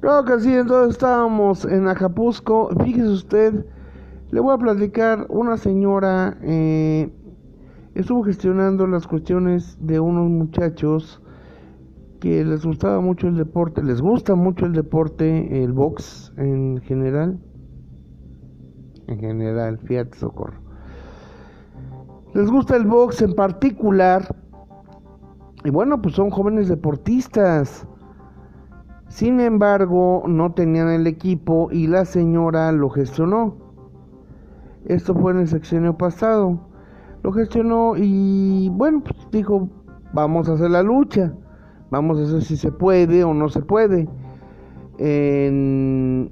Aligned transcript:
Claro 0.00 0.24
que 0.24 0.40
sí, 0.40 0.54
entonces 0.54 0.92
estábamos 0.92 1.66
en 1.66 1.86
Acapulco. 1.86 2.70
Fíjese 2.82 3.08
usted, 3.08 3.66
le 4.30 4.40
voy 4.40 4.54
a 4.54 4.58
platicar, 4.58 5.26
una 5.28 5.58
señora 5.58 6.38
eh, 6.42 7.12
estuvo 7.94 8.24
gestionando 8.24 8.86
las 8.86 9.06
cuestiones 9.06 9.76
de 9.78 10.00
unos 10.00 10.30
muchachos 10.30 11.20
que 12.18 12.42
les 12.46 12.64
gustaba 12.64 13.00
mucho 13.02 13.28
el 13.28 13.36
deporte, 13.36 13.82
les 13.82 14.00
gusta 14.00 14.34
mucho 14.34 14.64
el 14.64 14.72
deporte, 14.72 15.62
el 15.62 15.72
box 15.72 16.32
en 16.38 16.80
general. 16.82 17.38
En 19.06 19.18
general, 19.18 19.78
fíjate, 19.80 20.16
socorro. 20.16 20.60
Les 22.32 22.50
gusta 22.50 22.76
el 22.76 22.86
box 22.86 23.20
en 23.20 23.34
particular. 23.34 24.34
Y 25.62 25.70
bueno, 25.70 26.00
pues 26.00 26.14
son 26.14 26.30
jóvenes 26.30 26.68
deportistas 26.68 27.86
sin 29.10 29.40
embargo, 29.40 30.22
no 30.28 30.52
tenían 30.52 30.88
el 30.88 31.06
equipo 31.08 31.68
y 31.72 31.88
la 31.88 32.04
señora 32.04 32.70
lo 32.70 32.88
gestionó. 32.90 33.56
Esto 34.86 35.14
fue 35.14 35.32
en 35.32 35.40
el 35.40 35.48
sexenio 35.48 35.98
pasado. 35.98 36.60
Lo 37.24 37.32
gestionó 37.32 37.94
y 37.96 38.68
bueno, 38.70 39.02
pues 39.02 39.16
dijo, 39.32 39.68
vamos 40.12 40.48
a 40.48 40.52
hacer 40.52 40.70
la 40.70 40.84
lucha. 40.84 41.34
Vamos 41.90 42.20
a 42.20 42.22
hacer 42.22 42.42
si 42.42 42.56
se 42.56 42.70
puede 42.70 43.24
o 43.24 43.34
no 43.34 43.48
se 43.48 43.62
puede. 43.62 44.08
En... 44.98 46.30